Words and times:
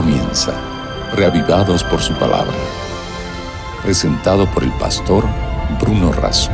comienza, 0.00 0.52
reavivados 1.16 1.82
por 1.82 1.98
su 1.98 2.14
palabra. 2.14 2.54
Presentado 3.82 4.46
por 4.54 4.62
el 4.62 4.70
pastor 4.78 5.24
Bruno 5.80 6.12
Razo. 6.12 6.52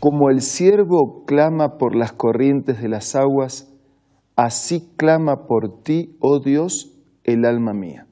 Como 0.00 0.30
el 0.30 0.40
siervo 0.40 1.24
clama 1.26 1.76
por 1.76 1.94
las 1.94 2.14
corrientes 2.14 2.80
de 2.80 2.88
las 2.88 3.14
aguas, 3.14 3.74
así 4.36 4.88
clama 4.96 5.46
por 5.46 5.82
ti, 5.82 6.16
oh 6.18 6.40
Dios, 6.40 6.96
el 7.22 7.44
alma 7.44 7.74
mía. 7.74 8.06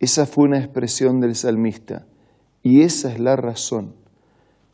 Esa 0.00 0.26
fue 0.26 0.48
una 0.48 0.58
expresión 0.58 1.18
del 1.20 1.34
salmista 1.34 2.04
y 2.62 2.82
esa 2.82 3.10
es 3.10 3.18
la 3.18 3.36
razón 3.36 3.94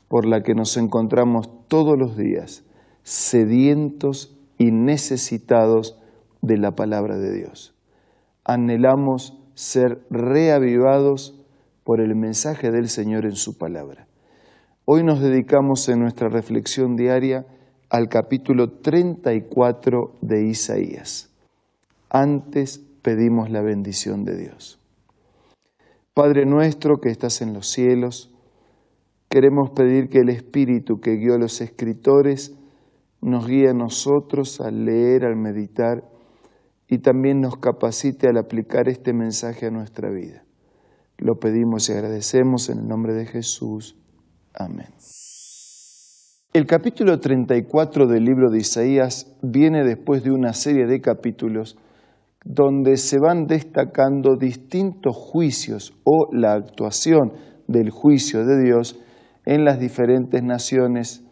por 0.08 0.26
la 0.26 0.42
que 0.42 0.54
nos 0.56 0.76
encontramos 0.76 1.48
todos 1.68 1.96
los 1.96 2.16
días 2.16 2.64
sedientos 3.04 4.36
y 4.58 4.72
necesitados 4.72 6.00
de 6.46 6.58
la 6.58 6.72
palabra 6.72 7.18
de 7.18 7.32
Dios. 7.32 7.74
Anhelamos 8.44 9.36
ser 9.54 10.06
reavivados 10.10 11.34
por 11.82 12.00
el 12.00 12.14
mensaje 12.14 12.70
del 12.70 12.88
Señor 12.88 13.24
en 13.24 13.34
su 13.34 13.58
palabra. 13.58 14.06
Hoy 14.84 15.02
nos 15.02 15.20
dedicamos 15.20 15.88
en 15.88 16.00
nuestra 16.00 16.28
reflexión 16.28 16.94
diaria 16.94 17.46
al 17.90 18.08
capítulo 18.08 18.70
34 18.80 20.14
de 20.20 20.46
Isaías. 20.46 21.30
Antes 22.10 22.78
pedimos 23.02 23.50
la 23.50 23.62
bendición 23.62 24.24
de 24.24 24.36
Dios. 24.36 24.78
Padre 26.14 26.46
nuestro 26.46 26.98
que 27.00 27.10
estás 27.10 27.42
en 27.42 27.52
los 27.54 27.66
cielos, 27.66 28.32
queremos 29.28 29.70
pedir 29.70 30.08
que 30.08 30.20
el 30.20 30.28
Espíritu 30.28 31.00
que 31.00 31.16
guió 31.16 31.34
a 31.34 31.38
los 31.38 31.60
escritores 31.60 32.54
nos 33.20 33.48
guíe 33.48 33.70
a 33.70 33.74
nosotros 33.74 34.60
al 34.60 34.84
leer, 34.84 35.24
al 35.24 35.36
meditar 35.36 36.04
y 36.88 36.98
también 36.98 37.40
nos 37.40 37.56
capacite 37.56 38.28
al 38.28 38.38
aplicar 38.38 38.88
este 38.88 39.12
mensaje 39.12 39.66
a 39.66 39.70
nuestra 39.70 40.10
vida. 40.10 40.44
Lo 41.18 41.38
pedimos 41.38 41.88
y 41.88 41.92
agradecemos 41.92 42.68
en 42.68 42.78
el 42.78 42.88
nombre 42.88 43.14
de 43.14 43.26
Jesús. 43.26 43.96
Amén. 44.54 44.88
El 46.52 46.66
capítulo 46.66 47.20
34 47.20 48.06
del 48.06 48.24
libro 48.24 48.50
de 48.50 48.58
Isaías 48.58 49.36
viene 49.42 49.84
después 49.84 50.24
de 50.24 50.30
una 50.30 50.52
serie 50.52 50.86
de 50.86 51.00
capítulos 51.00 51.76
donde 52.44 52.96
se 52.96 53.18
van 53.18 53.46
destacando 53.46 54.36
distintos 54.36 55.16
juicios 55.16 55.92
o 56.04 56.28
la 56.32 56.52
actuación 56.52 57.32
del 57.66 57.90
juicio 57.90 58.46
de 58.46 58.62
Dios 58.62 58.98
en 59.44 59.64
las 59.64 59.80
diferentes 59.80 60.42
naciones 60.42 61.24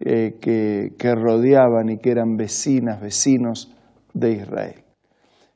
eh, 0.00 0.38
que, 0.40 0.92
que 0.98 1.14
rodeaban 1.14 1.88
y 1.88 1.98
que 1.98 2.10
eran 2.10 2.36
vecinas, 2.36 3.00
vecinos 3.00 3.74
de 4.12 4.32
Israel. 4.32 4.89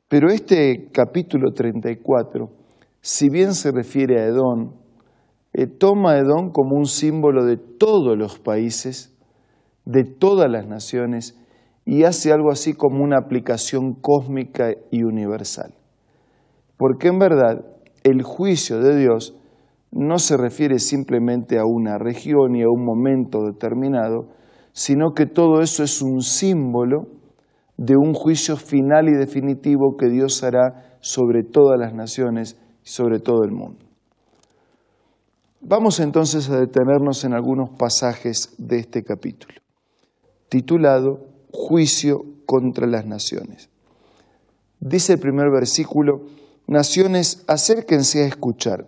Pero 0.07 0.29
este 0.29 0.89
capítulo 0.91 1.51
34, 1.51 2.49
si 3.01 3.27
bien 3.27 3.55
se 3.55 3.71
refiere 3.71 4.21
a 4.21 4.25
Edom, 4.25 4.73
eh, 5.51 5.65
toma 5.65 6.11
a 6.11 6.19
Edom 6.19 6.51
como 6.51 6.75
un 6.75 6.85
símbolo 6.85 7.43
de 7.43 7.57
todos 7.57 8.15
los 8.15 8.37
países, 8.37 9.17
de 9.83 10.03
todas 10.03 10.47
las 10.47 10.67
naciones, 10.67 11.41
y 11.85 12.03
hace 12.03 12.31
algo 12.31 12.51
así 12.51 12.73
como 12.73 13.03
una 13.03 13.17
aplicación 13.17 13.95
cósmica 13.95 14.73
y 14.91 15.01
universal. 15.01 15.73
Porque 16.77 17.07
en 17.07 17.17
verdad 17.17 17.65
el 18.03 18.21
juicio 18.21 18.79
de 18.79 18.97
Dios 18.97 19.35
no 19.91 20.19
se 20.19 20.37
refiere 20.37 20.77
simplemente 20.77 21.57
a 21.57 21.65
una 21.65 21.97
región 21.97 22.55
y 22.55 22.61
a 22.61 22.69
un 22.69 22.85
momento 22.85 23.39
determinado, 23.43 24.27
sino 24.71 25.13
que 25.15 25.25
todo 25.25 25.61
eso 25.61 25.83
es 25.83 25.99
un 26.03 26.21
símbolo 26.21 27.07
de 27.77 27.95
un 27.97 28.13
juicio 28.13 28.55
final 28.57 29.09
y 29.09 29.13
definitivo 29.13 29.97
que 29.97 30.07
Dios 30.07 30.43
hará 30.43 30.97
sobre 31.01 31.43
todas 31.43 31.79
las 31.79 31.93
naciones 31.93 32.57
y 32.83 32.89
sobre 32.89 33.19
todo 33.19 33.43
el 33.43 33.51
mundo. 33.51 33.85
Vamos 35.61 35.99
entonces 35.99 36.49
a 36.49 36.59
detenernos 36.59 37.23
en 37.25 37.33
algunos 37.33 37.71
pasajes 37.71 38.53
de 38.57 38.79
este 38.79 39.03
capítulo, 39.03 39.55
titulado 40.49 41.27
Juicio 41.51 42.19
contra 42.45 42.85
las 42.87 43.05
naciones. 43.05 43.69
Dice 44.79 45.13
el 45.13 45.19
primer 45.19 45.49
versículo, 45.49 46.21
Naciones, 46.67 47.43
acérquense 47.47 48.23
a 48.23 48.27
escuchar 48.27 48.87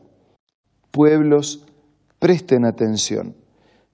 pueblos, 0.89 1.63
presten 2.17 2.65
atención, 2.65 3.35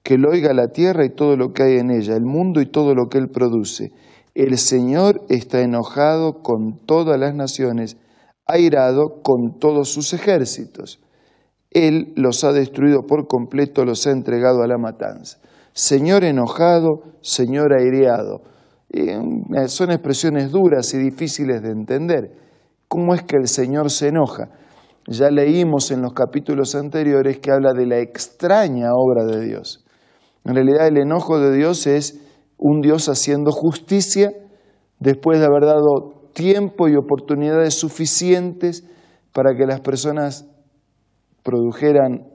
que 0.03 0.17
lo 0.17 0.29
oiga 0.29 0.53
la 0.53 0.69
tierra 0.69 1.05
y 1.05 1.09
todo 1.09 1.35
lo 1.35 1.51
que 1.51 1.63
hay 1.63 1.79
en 1.79 1.91
ella, 1.91 2.15
el 2.15 2.23
mundo 2.23 2.61
y 2.61 2.65
todo 2.65 2.95
lo 2.95 3.09
que 3.09 3.17
él 3.17 3.27
produce. 3.27 3.91
El 4.35 4.57
Señor 4.57 5.21
está 5.29 5.61
enojado 5.61 6.41
con 6.41 6.79
todas 6.87 7.19
las 7.19 7.35
naciones, 7.35 7.97
airado 8.47 9.21
con 9.21 9.59
todos 9.59 9.89
sus 9.89 10.11
ejércitos. 10.13 10.99
Él 11.69 12.13
los 12.15 12.43
ha 12.43 12.51
destruido 12.51 13.05
por 13.05 13.27
completo, 13.27 13.85
los 13.85 14.07
ha 14.07 14.11
entregado 14.11 14.63
a 14.63 14.67
la 14.67 14.77
matanza. 14.79 15.39
Señor 15.73 16.23
enojado, 16.23 17.03
Señor 17.21 17.73
aireado. 17.73 18.41
Eh, 18.89 19.19
son 19.67 19.91
expresiones 19.91 20.51
duras 20.51 20.93
y 20.95 20.97
difíciles 20.97 21.61
de 21.61 21.69
entender. 21.69 22.31
¿Cómo 22.87 23.13
es 23.13 23.23
que 23.23 23.37
el 23.37 23.47
Señor 23.47 23.91
se 23.91 24.07
enoja? 24.07 24.49
Ya 25.07 25.29
leímos 25.29 25.91
en 25.91 26.01
los 26.01 26.13
capítulos 26.13 26.75
anteriores 26.75 27.39
que 27.39 27.51
habla 27.51 27.73
de 27.73 27.85
la 27.85 27.99
extraña 27.99 28.93
obra 28.95 29.25
de 29.25 29.45
Dios. 29.45 29.85
En 30.45 30.55
realidad 30.55 30.87
el 30.87 30.97
enojo 30.97 31.39
de 31.39 31.55
Dios 31.55 31.87
es 31.87 32.22
un 32.63 32.79
Dios 32.79 33.09
haciendo 33.09 33.51
justicia 33.51 34.31
después 34.99 35.37
de 35.39 35.45
haber 35.45 35.65
dado 35.65 36.29
tiempo 36.33 36.87
y 36.87 36.95
oportunidades 36.95 37.73
suficientes 37.73 38.87
para 39.33 39.53
que 39.53 39.65
las 39.65 39.81
personas 39.81 40.47
produjeran 41.43 42.25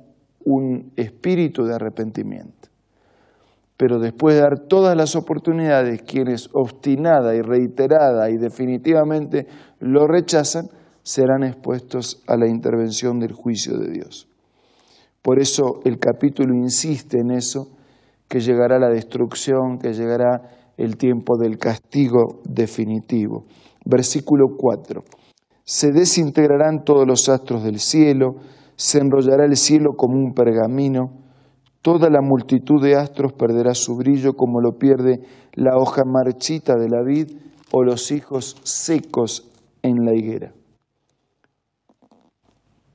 un 0.44 0.92
espíritu 0.96 1.64
de 1.64 1.74
arrepentimiento. 1.74 2.68
Pero 3.78 3.98
después 3.98 4.34
de 4.34 4.42
dar 4.42 4.66
todas 4.68 4.94
las 4.94 5.16
oportunidades, 5.16 6.02
quienes 6.02 6.50
obstinada 6.52 7.34
y 7.34 7.40
reiterada 7.40 8.28
y 8.28 8.36
definitivamente 8.36 9.46
lo 9.80 10.06
rechazan, 10.06 10.66
serán 11.02 11.42
expuestos 11.42 12.22
a 12.26 12.36
la 12.36 12.48
intervención 12.48 13.18
del 13.18 13.32
juicio 13.32 13.78
de 13.78 13.92
Dios. 13.92 14.28
Por 15.22 15.40
eso 15.40 15.80
el 15.86 15.98
capítulo 15.98 16.54
insiste 16.54 17.18
en 17.18 17.30
eso, 17.30 17.77
que 18.28 18.40
llegará 18.40 18.78
la 18.78 18.88
destrucción, 18.88 19.78
que 19.78 19.92
llegará 19.92 20.42
el 20.76 20.96
tiempo 20.96 21.36
del 21.36 21.58
castigo 21.58 22.40
definitivo. 22.44 23.46
Versículo 23.84 24.46
4. 24.56 25.02
Se 25.64 25.92
desintegrarán 25.92 26.84
todos 26.84 27.06
los 27.06 27.28
astros 27.28 27.64
del 27.64 27.78
cielo, 27.78 28.36
se 28.76 28.98
enrollará 28.98 29.44
el 29.44 29.56
cielo 29.56 29.94
como 29.96 30.14
un 30.14 30.32
pergamino, 30.34 31.10
toda 31.82 32.10
la 32.10 32.20
multitud 32.22 32.82
de 32.82 32.96
astros 32.96 33.32
perderá 33.32 33.74
su 33.74 33.96
brillo 33.96 34.34
como 34.34 34.60
lo 34.60 34.78
pierde 34.78 35.20
la 35.54 35.76
hoja 35.76 36.04
marchita 36.04 36.76
de 36.76 36.88
la 36.88 37.02
vid 37.02 37.36
o 37.72 37.82
los 37.82 38.10
hijos 38.12 38.56
secos 38.62 39.50
en 39.82 40.04
la 40.04 40.14
higuera. 40.14 40.52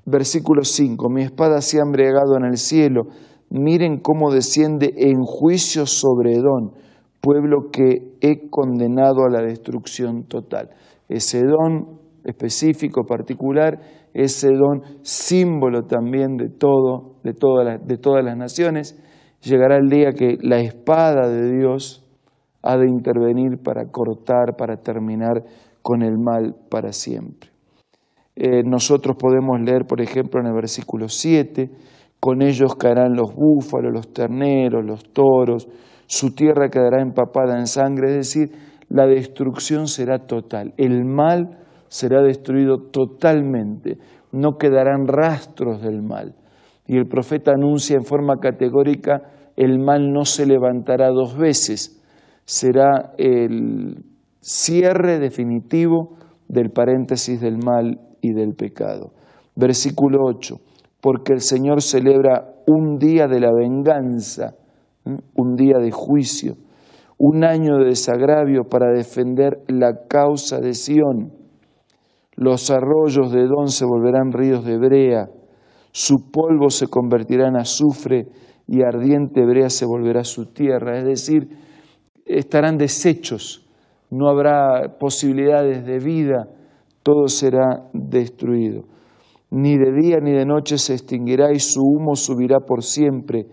Versículo 0.06 0.64
5, 0.64 1.10
mi 1.10 1.24
espada 1.24 1.62
se 1.62 1.80
ha 1.80 1.84
embriagado 1.84 2.36
en 2.38 2.46
el 2.46 2.58
cielo, 2.58 3.04
miren 3.54 4.00
cómo 4.00 4.32
desciende 4.32 4.94
en 4.98 5.24
juicio 5.24 5.86
sobre 5.86 6.34
Edom, 6.34 6.72
pueblo 7.22 7.70
que 7.72 8.18
he 8.20 8.50
condenado 8.50 9.24
a 9.26 9.30
la 9.30 9.44
destrucción 9.44 10.24
total. 10.24 10.72
Ese 11.08 11.40
Edom 11.40 12.00
específico, 12.26 13.06
particular, 13.06 13.80
ese 14.14 14.48
Edom 14.48 14.82
símbolo 15.04 15.84
también 15.84 16.36
de 16.36 16.50
todo, 16.50 17.18
de, 17.24 17.34
de 17.86 17.98
todas 17.98 18.26
las 18.26 18.36
naciones, 18.36 19.00
llegará 19.42 19.78
el 19.78 19.88
día 19.88 20.14
que 20.14 20.38
la 20.42 20.60
espada 20.60 21.30
de 21.30 21.56
Dios 21.58 22.04
ha 22.64 22.78
de 22.78 22.88
intervenir 22.88 23.60
para 23.64 23.86
cortar, 23.92 24.56
para 24.58 24.78
terminar 24.78 25.44
con 25.84 26.02
el 26.02 26.18
mal 26.18 26.56
para 26.70 26.92
siempre. 26.92 27.52
Eh, 28.36 28.64
nosotros 28.66 29.16
podemos 29.16 29.62
leer, 29.62 29.86
por 29.86 30.02
ejemplo, 30.02 30.40
en 30.40 30.48
el 30.48 30.54
versículo 30.54 31.08
7, 31.08 31.70
con 32.24 32.42
ellos 32.42 32.76
caerán 32.76 33.18
los 33.18 33.36
búfalos, 33.36 33.92
los 33.92 34.14
terneros, 34.14 34.86
los 34.86 35.12
toros, 35.12 35.68
su 36.06 36.34
tierra 36.34 36.70
quedará 36.70 37.02
empapada 37.02 37.60
en 37.60 37.68
sangre, 37.68 38.12
es 38.12 38.16
decir, 38.16 38.52
la 38.88 39.06
destrucción 39.08 39.88
será 39.88 40.20
total, 40.20 40.74
el 40.78 41.04
mal 41.04 41.60
será 41.90 42.22
destruido 42.22 42.78
totalmente, 42.78 43.98
no 44.32 44.58
quedarán 44.58 45.06
rastros 45.06 45.82
del 45.82 46.02
mal. 46.02 46.34
Y 46.88 46.96
el 46.96 47.08
profeta 47.08 47.52
anuncia 47.52 47.98
en 47.98 48.06
forma 48.06 48.38
categórica, 48.38 49.24
el 49.58 49.80
mal 49.80 50.14
no 50.14 50.24
se 50.24 50.46
levantará 50.46 51.10
dos 51.10 51.38
veces, 51.38 52.02
será 52.46 53.12
el 53.18 54.02
cierre 54.40 55.20
definitivo 55.20 56.16
del 56.48 56.70
paréntesis 56.70 57.42
del 57.42 57.58
mal 57.58 58.00
y 58.22 58.32
del 58.32 58.54
pecado. 58.56 59.12
Versículo 59.58 60.20
8, 60.24 60.56
porque 61.04 61.34
el 61.34 61.42
Señor 61.42 61.82
celebra 61.82 62.56
un 62.66 62.98
día 62.98 63.28
de 63.28 63.42
la 63.42 63.52
venganza, 63.52 64.56
un 65.04 65.56
día 65.58 65.78
de 65.78 65.92
juicio, 65.92 66.56
un 67.18 67.44
año 67.44 67.76
de 67.76 67.88
desagravio 67.88 68.70
para 68.70 68.90
defender 68.90 69.66
la 69.68 70.08
causa 70.08 70.62
de 70.62 70.74
Sión. 70.74 71.34
Los 72.38 72.72
arroyos 72.72 73.34
de 73.34 73.42
Edón 73.42 73.68
se 73.68 73.84
volverán 73.84 74.32
ríos 74.32 74.64
de 74.64 74.78
brea, 74.78 75.28
su 75.92 76.32
polvo 76.32 76.70
se 76.70 76.88
convertirá 76.88 77.50
en 77.50 77.58
azufre 77.58 78.30
y 78.66 78.82
ardiente 78.82 79.46
brea 79.46 79.70
se 79.70 79.86
volverá 79.86 80.24
su 80.24 80.54
tierra. 80.54 80.98
Es 81.00 81.04
decir, 81.04 81.50
estarán 82.26 82.78
deshechos, 82.78 83.68
no 84.10 84.30
habrá 84.30 84.98
posibilidades 84.98 85.86
de 85.86 86.00
vida, 86.00 86.48
todo 87.04 87.28
será 87.28 87.90
destruido. 87.92 88.86
Ni 89.56 89.78
de 89.78 89.92
día 89.92 90.18
ni 90.20 90.32
de 90.32 90.48
noche 90.48 90.80
se 90.80 90.94
extinguirá 90.94 91.52
y 91.54 91.60
su 91.60 91.80
humo 91.80 92.16
subirá 92.16 92.62
por 92.62 92.82
siempre 92.82 93.46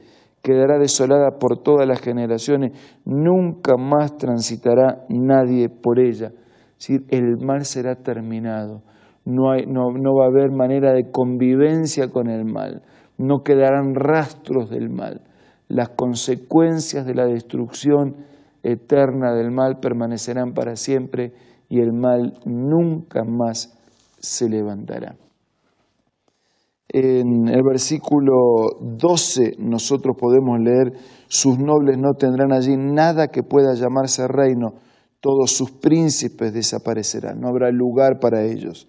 quedará 0.43 0.79
desolada 0.79 1.39
por 1.39 1.63
todas 1.63 1.87
las 1.87 2.01
generaciones, 2.01 2.73
nunca 3.05 3.77
más 3.77 4.17
transitará 4.17 5.05
nadie 5.11 5.69
por 5.69 6.01
ella. 6.01 6.33
el 7.11 7.37
mal 7.45 7.67
será 7.67 7.97
terminado, 7.97 8.83
no, 9.27 9.55
no 9.67 10.15
va 10.15 10.25
a 10.25 10.29
haber 10.29 10.51
manera 10.51 10.95
de 10.95 11.11
convivencia 11.11 12.09
con 12.09 12.31
el 12.31 12.47
mal, 12.47 12.83
no 13.19 13.43
quedarán 13.43 13.95
rastros 13.95 14.71
del 14.71 14.89
mal. 14.89 15.21
Las 15.69 15.91
consecuencias 15.91 17.05
de 17.05 17.15
la 17.15 17.27
destrucción 17.27 18.17
eterna 18.63 19.35
del 19.35 19.51
mal 19.51 19.79
permanecerán 19.81 20.55
para 20.55 20.77
siempre 20.77 21.35
y 21.69 21.81
el 21.81 21.93
mal 21.93 22.39
nunca 22.47 23.23
más 23.25 23.79
se 24.19 24.49
levantará. 24.49 25.17
En 26.93 27.47
el 27.47 27.63
versículo 27.63 28.35
12 28.81 29.53
nosotros 29.59 30.17
podemos 30.19 30.59
leer, 30.59 30.93
sus 31.29 31.57
nobles 31.57 31.99
no 31.99 32.15
tendrán 32.19 32.53
allí 32.53 32.77
nada 32.77 33.29
que 33.29 33.45
pueda 33.45 33.75
llamarse 33.75 34.27
reino, 34.27 34.75
todos 35.21 35.53
sus 35.53 35.71
príncipes 35.71 36.53
desaparecerán, 36.53 37.39
no 37.39 37.47
habrá 37.47 37.71
lugar 37.71 38.19
para 38.21 38.43
ellos. 38.43 38.89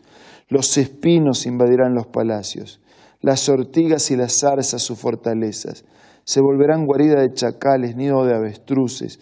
Los 0.50 0.76
espinos 0.80 1.46
invadirán 1.46 1.94
los 1.94 2.08
palacios, 2.08 2.82
las 3.20 3.48
ortigas 3.50 4.10
y 4.10 4.16
las 4.16 4.40
zarzas 4.40 4.82
sus 4.82 4.98
fortalezas, 4.98 5.86
se 6.24 6.42
volverán 6.42 6.88
guarida 6.88 7.22
de 7.22 7.32
chacales, 7.34 7.96
nido 7.96 8.26
de 8.26 8.34
avestruces, 8.34 9.20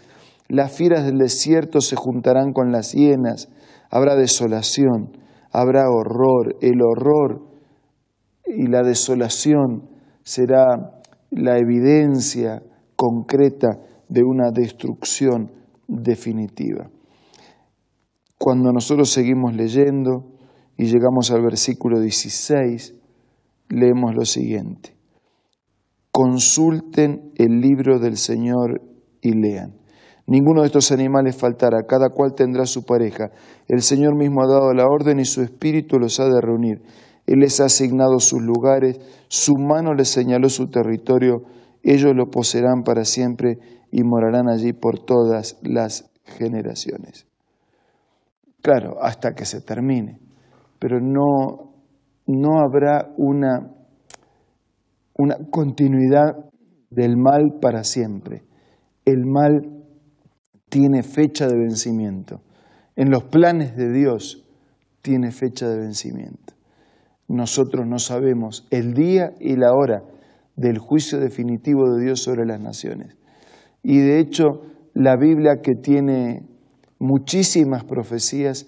las 0.48 0.72
fieras 0.72 1.04
del 1.04 1.18
desierto 1.18 1.82
se 1.82 1.98
juntarán 1.98 2.54
con 2.54 2.72
las 2.72 2.94
hienas, 2.94 3.50
habrá 3.90 4.16
desolación, 4.16 5.18
habrá 5.52 5.90
horror, 5.90 6.56
el 6.62 6.82
horror 6.82 7.49
y 8.50 8.68
la 8.68 8.82
desolación 8.84 9.90
será 10.24 11.02
la 11.32 11.58
evidencia 11.58 12.62
concreta 12.96 13.80
de 14.08 14.24
una 14.24 14.52
destrucción 14.52 15.52
definitiva. 15.88 16.90
Cuando 18.38 18.72
nosotros 18.72 19.10
seguimos 19.10 19.56
leyendo 19.56 20.26
y 20.78 20.86
llegamos 20.86 21.32
al 21.32 21.42
versículo 21.42 22.00
16, 22.00 22.96
leemos 23.70 24.16
lo 24.16 24.26
siguiente. 24.26 24.96
Consulten 26.12 27.32
el 27.36 27.60
libro 27.60 28.00
del 28.00 28.18
Señor 28.18 28.82
y 29.22 29.34
lean. 29.34 29.76
Ninguno 30.26 30.62
de 30.62 30.68
estos 30.68 30.92
animales 30.92 31.36
faltará, 31.36 31.84
cada 31.88 32.10
cual 32.10 32.34
tendrá 32.36 32.66
su 32.66 32.86
pareja. 32.86 33.32
El 33.68 33.82
Señor 33.82 34.16
mismo 34.16 34.44
ha 34.44 34.48
dado 34.48 34.74
la 34.74 34.86
orden 34.86 35.20
y 35.20 35.26
su 35.26 35.42
espíritu 35.42 35.98
los 35.98 36.20
ha 36.20 36.26
de 36.26 36.40
reunir. 36.40 36.82
Él 37.30 37.42
les 37.42 37.60
ha 37.60 37.66
asignado 37.66 38.20
sus 38.20 38.42
lugares, 38.42 39.00
su 39.28 39.54
mano 39.56 39.94
les 39.94 40.10
señaló 40.10 40.50
su 40.50 40.72
territorio, 40.72 41.44
ellos 41.84 42.16
lo 42.16 42.32
poseerán 42.32 42.82
para 42.84 43.06
siempre 43.06 43.60
y 43.92 44.02
morarán 44.02 44.50
allí 44.50 44.74
por 44.74 44.98
todas 45.06 45.60
las 45.62 46.10
generaciones. 46.24 47.28
Claro, 48.64 48.98
hasta 49.04 49.36
que 49.36 49.46
se 49.46 49.62
termine, 49.62 50.20
pero 50.80 51.00
no, 51.00 51.76
no 52.26 52.62
habrá 52.62 53.14
una, 53.16 53.76
una 55.16 55.38
continuidad 55.52 56.50
del 56.90 57.16
mal 57.16 57.60
para 57.62 57.84
siempre. 57.84 58.42
El 59.06 59.28
mal 59.28 59.86
tiene 60.68 61.04
fecha 61.04 61.46
de 61.46 61.60
vencimiento. 61.60 62.42
En 62.96 63.12
los 63.12 63.26
planes 63.26 63.78
de 63.78 63.92
Dios 63.92 64.50
tiene 65.04 65.30
fecha 65.30 65.70
de 65.70 65.78
vencimiento 65.78 66.59
nosotros 67.30 67.88
no 67.88 68.00
sabemos 68.00 68.68
el 68.72 68.94
día 68.94 69.34
y 69.40 69.56
la 69.56 69.72
hora 69.74 70.04
del 70.56 70.80
juicio 70.80 71.20
definitivo 71.20 71.90
de 71.92 72.04
Dios 72.04 72.22
sobre 72.22 72.46
las 72.46 72.60
naciones. 72.60 73.16
Y 73.84 74.00
de 74.00 74.20
hecho, 74.20 74.62
la 74.94 75.16
Biblia 75.16 75.62
que 75.64 75.76
tiene 75.76 76.44
muchísimas 77.00 77.86
profecías 77.86 78.68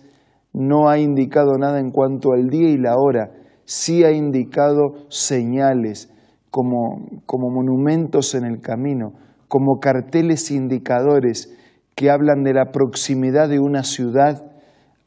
no 0.54 0.90
ha 0.90 1.00
indicado 1.00 1.58
nada 1.58 1.80
en 1.80 1.92
cuanto 1.92 2.34
al 2.34 2.50
día 2.50 2.69
y 2.69 2.78
la 2.78 2.96
hora, 2.96 3.31
sí 3.66 4.04
ha 4.04 4.12
indicado 4.12 5.10
señales 5.10 6.13
como, 6.50 7.08
como 7.25 7.50
monumentos 7.50 8.36
en 8.36 8.46
el 8.46 8.62
camino, 8.62 9.13
como 9.48 9.80
carteles 9.80 10.52
indicadores 10.52 11.58
que 11.96 12.10
hablan 12.10 12.44
de 12.44 12.54
la 12.54 12.72
proximidad 12.72 13.50
de 13.50 13.60
una 13.60 13.84
ciudad. 13.84 14.52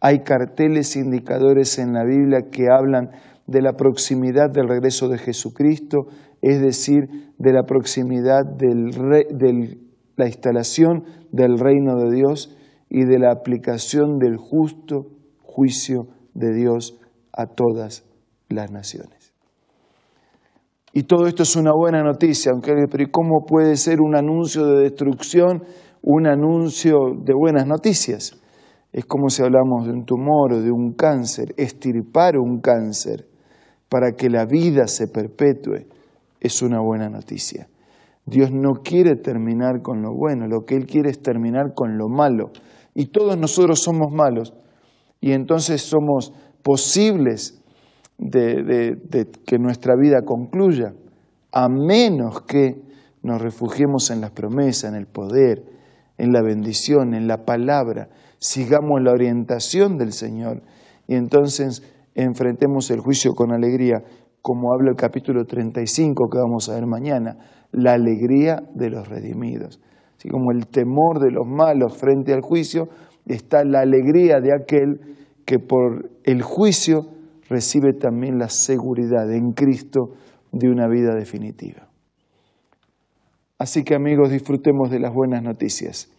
Hay 0.00 0.20
carteles 0.20 0.96
indicadores 0.96 1.78
en 1.78 1.92
la 1.92 2.04
Biblia 2.04 2.40
que 2.50 2.64
hablan 2.70 3.10
de 3.46 3.62
la 3.62 3.72
proximidad 3.74 4.50
del 4.50 4.68
regreso 4.68 5.08
de 5.08 5.18
Jesucristo, 5.18 6.06
es 6.42 6.60
decir, 6.60 7.32
de 7.38 7.52
la 7.52 7.64
proximidad 7.64 8.44
de 8.44 9.78
la 10.16 10.26
instalación 10.26 11.04
del 11.32 11.58
reino 11.58 11.96
de 11.96 12.14
Dios 12.14 12.56
y 12.88 13.04
de 13.04 13.18
la 13.18 13.32
aplicación 13.32 14.18
del 14.18 14.36
justo 14.36 15.06
juicio 15.42 16.08
de 16.34 16.54
Dios 16.54 16.98
a 17.32 17.46
todas 17.46 18.04
las 18.48 18.70
naciones. 18.70 19.32
Y 20.92 21.02
todo 21.04 21.26
esto 21.26 21.42
es 21.42 21.56
una 21.56 21.72
buena 21.72 22.02
noticia, 22.02 22.52
aunque 22.52 22.72
pero 22.88 23.04
¿cómo 23.10 23.44
puede 23.46 23.76
ser 23.76 24.00
un 24.00 24.14
anuncio 24.14 24.64
de 24.64 24.82
destrucción 24.82 25.64
un 26.06 26.26
anuncio 26.26 27.14
de 27.24 27.32
buenas 27.34 27.66
noticias? 27.66 28.38
Es 28.92 29.06
como 29.06 29.28
si 29.28 29.42
hablamos 29.42 29.86
de 29.86 29.92
un 29.92 30.04
tumor 30.04 30.52
o 30.52 30.60
de 30.60 30.70
un 30.70 30.92
cáncer, 30.92 31.54
estirpar 31.56 32.36
un 32.36 32.60
cáncer 32.60 33.26
para 33.88 34.12
que 34.12 34.28
la 34.28 34.46
vida 34.46 34.86
se 34.86 35.08
perpetúe, 35.08 35.86
es 36.40 36.62
una 36.62 36.80
buena 36.80 37.08
noticia. 37.08 37.68
Dios 38.26 38.50
no 38.52 38.82
quiere 38.82 39.16
terminar 39.16 39.82
con 39.82 40.02
lo 40.02 40.14
bueno, 40.14 40.46
lo 40.46 40.64
que 40.64 40.76
Él 40.76 40.86
quiere 40.86 41.10
es 41.10 41.20
terminar 41.20 41.74
con 41.74 41.98
lo 41.98 42.08
malo. 42.08 42.50
Y 42.94 43.06
todos 43.06 43.36
nosotros 43.36 43.80
somos 43.80 44.12
malos. 44.12 44.54
Y 45.20 45.32
entonces 45.32 45.82
somos 45.82 46.32
posibles 46.62 47.60
de, 48.18 49.28
que 49.46 49.58
nuestra 49.58 49.94
vida 49.96 50.22
concluya, 50.24 50.94
a 51.52 51.68
menos 51.68 52.42
que 52.42 52.80
nos 53.22 53.40
refugiemos 53.40 54.10
en 54.10 54.20
las 54.20 54.30
promesas, 54.30 54.92
en 54.92 54.96
el 54.96 55.06
poder, 55.06 55.64
en 56.18 56.32
la 56.32 56.42
bendición, 56.42 57.14
en 57.14 57.26
la 57.26 57.44
palabra, 57.44 58.08
sigamos 58.38 59.02
la 59.02 59.12
orientación 59.12 59.98
del 59.98 60.12
Señor. 60.12 60.62
Y 61.08 61.14
entonces 61.14 61.82
enfrentemos 62.14 62.90
el 62.90 63.00
juicio 63.00 63.32
con 63.32 63.52
alegría, 63.52 64.02
como 64.40 64.72
habla 64.72 64.90
el 64.90 64.96
capítulo 64.96 65.44
35 65.44 66.28
que 66.30 66.38
vamos 66.38 66.68
a 66.68 66.74
ver 66.74 66.86
mañana, 66.86 67.36
la 67.72 67.94
alegría 67.94 68.62
de 68.74 68.90
los 68.90 69.08
redimidos. 69.08 69.80
Así 70.16 70.28
como 70.28 70.52
el 70.52 70.66
temor 70.68 71.18
de 71.20 71.30
los 71.30 71.46
malos 71.46 71.96
frente 71.96 72.32
al 72.32 72.40
juicio, 72.40 72.88
está 73.26 73.64
la 73.64 73.80
alegría 73.80 74.40
de 74.40 74.50
aquel 74.54 75.00
que 75.44 75.58
por 75.58 76.10
el 76.24 76.42
juicio 76.42 77.06
recibe 77.48 77.92
también 77.92 78.38
la 78.38 78.48
seguridad 78.48 79.30
en 79.32 79.52
Cristo 79.52 80.14
de 80.52 80.68
una 80.68 80.88
vida 80.88 81.14
definitiva. 81.14 81.88
Así 83.58 83.84
que 83.84 83.94
amigos, 83.94 84.30
disfrutemos 84.30 84.90
de 84.90 85.00
las 85.00 85.12
buenas 85.12 85.42
noticias. 85.42 86.10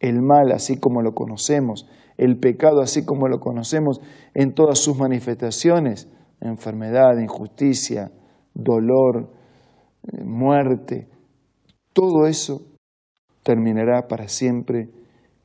El 0.00 0.22
mal, 0.22 0.52
así 0.52 0.78
como 0.78 1.02
lo 1.02 1.12
conocemos, 1.12 1.88
el 2.18 2.38
pecado 2.38 2.80
así 2.82 3.04
como 3.06 3.28
lo 3.28 3.38
conocemos 3.40 4.00
en 4.34 4.52
todas 4.52 4.78
sus 4.78 4.98
manifestaciones, 4.98 6.10
enfermedad, 6.40 7.16
injusticia, 7.18 8.12
dolor, 8.54 9.30
eh, 10.12 10.24
muerte, 10.24 11.08
todo 11.92 12.26
eso 12.26 12.66
terminará 13.42 14.08
para 14.08 14.28
siempre 14.28 14.90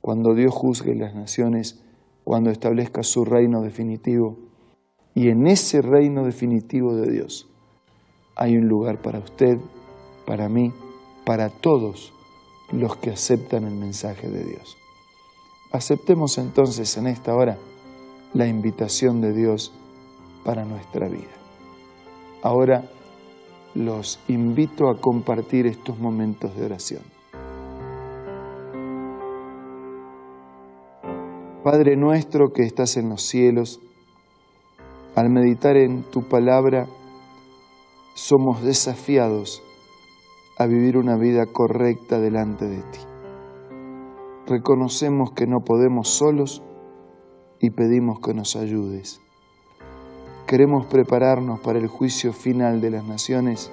cuando 0.01 0.33
Dios 0.33 0.53
juzgue 0.53 0.95
las 0.95 1.15
naciones, 1.15 1.81
cuando 2.23 2.49
establezca 2.49 3.03
su 3.03 3.23
reino 3.23 3.61
definitivo. 3.61 4.37
Y 5.15 5.29
en 5.29 5.47
ese 5.47 5.81
reino 5.81 6.25
definitivo 6.25 6.95
de 6.95 7.11
Dios 7.11 7.49
hay 8.35 8.57
un 8.57 8.67
lugar 8.67 9.01
para 9.01 9.19
usted, 9.19 9.57
para 10.25 10.49
mí, 10.49 10.73
para 11.23 11.49
todos 11.49 12.11
los 12.71 12.97
que 12.97 13.11
aceptan 13.11 13.65
el 13.65 13.75
mensaje 13.75 14.27
de 14.27 14.43
Dios. 14.43 14.82
Aceptemos 15.73 16.37
entonces 16.37 16.95
en 16.97 17.07
esta 17.07 17.33
hora 17.33 17.57
la 18.35 18.45
invitación 18.45 19.21
de 19.21 19.33
Dios 19.33 19.73
para 20.45 20.65
nuestra 20.65 21.09
vida. 21.09 21.31
Ahora 22.43 22.83
los 23.73 24.19
invito 24.27 24.87
a 24.87 25.01
compartir 25.01 25.65
estos 25.65 25.97
momentos 25.97 26.55
de 26.55 26.65
oración. 26.65 27.01
Padre 31.63 31.97
nuestro 31.97 32.53
que 32.53 32.61
estás 32.61 32.95
en 32.95 33.09
los 33.09 33.23
cielos, 33.23 33.79
al 35.15 35.31
meditar 35.31 35.75
en 35.75 36.03
tu 36.03 36.21
palabra, 36.21 36.85
somos 38.13 38.61
desafiados 38.61 39.63
a 40.59 40.67
vivir 40.67 40.97
una 40.97 41.17
vida 41.17 41.47
correcta 41.51 42.19
delante 42.19 42.65
de 42.65 42.83
ti. 42.83 43.12
Reconocemos 44.45 45.31
que 45.31 45.47
no 45.47 45.61
podemos 45.61 46.09
solos 46.09 46.61
y 47.59 47.69
pedimos 47.69 48.19
que 48.19 48.33
nos 48.33 48.57
ayudes. 48.57 49.21
Queremos 50.47 50.85
prepararnos 50.87 51.61
para 51.61 51.79
el 51.79 51.87
juicio 51.87 52.33
final 52.33 52.81
de 52.81 52.91
las 52.91 53.05
naciones 53.05 53.71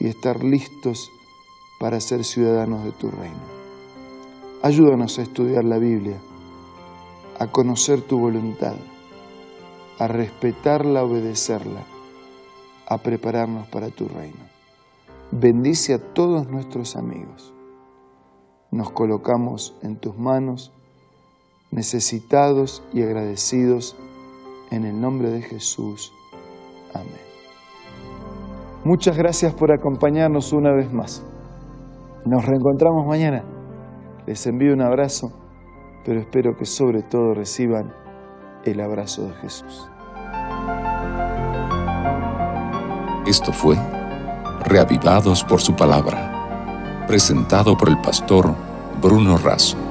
y 0.00 0.06
estar 0.06 0.42
listos 0.42 1.10
para 1.78 2.00
ser 2.00 2.24
ciudadanos 2.24 2.82
de 2.84 2.92
tu 2.92 3.10
reino. 3.10 3.58
Ayúdanos 4.62 5.18
a 5.18 5.22
estudiar 5.22 5.64
la 5.64 5.78
Biblia 5.78 6.18
a 7.38 7.46
conocer 7.46 8.00
tu 8.00 8.18
voluntad, 8.18 8.74
a 9.98 10.08
respetarla, 10.08 11.04
obedecerla, 11.04 11.84
a 12.86 12.98
prepararnos 12.98 13.68
para 13.68 13.90
tu 13.90 14.08
reino. 14.08 14.48
Bendice 15.30 15.94
a 15.94 15.98
todos 15.98 16.48
nuestros 16.48 16.96
amigos. 16.96 17.54
Nos 18.70 18.90
colocamos 18.90 19.74
en 19.82 19.96
tus 19.96 20.16
manos, 20.16 20.72
necesitados 21.70 22.82
y 22.92 23.02
agradecidos, 23.02 23.96
en 24.70 24.84
el 24.84 25.00
nombre 25.00 25.30
de 25.30 25.42
Jesús. 25.42 26.12
Amén. 26.94 27.28
Muchas 28.84 29.16
gracias 29.16 29.54
por 29.54 29.72
acompañarnos 29.72 30.52
una 30.52 30.72
vez 30.72 30.92
más. 30.92 31.22
Nos 32.24 32.44
reencontramos 32.44 33.06
mañana. 33.06 33.44
Les 34.26 34.46
envío 34.46 34.74
un 34.74 34.82
abrazo 34.82 35.32
pero 36.08 36.20
espero 36.20 36.56
que 36.56 36.64
sobre 36.64 37.02
todo 37.02 37.34
reciban 37.34 37.92
el 38.64 38.80
abrazo 38.80 39.28
de 39.28 39.34
Jesús. 39.42 39.90
Esto 43.26 43.52
fue 43.52 43.76
Reavivados 44.64 45.44
por 45.44 45.60
su 45.60 45.74
palabra, 45.76 46.37
presentado 47.08 47.76
por 47.76 47.88
el 47.88 47.98
pastor 48.02 48.54
Bruno 49.00 49.38
Razo. 49.38 49.87